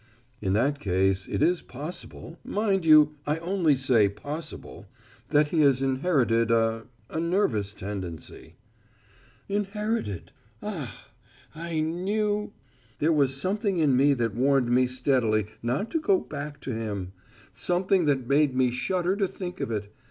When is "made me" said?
18.27-18.71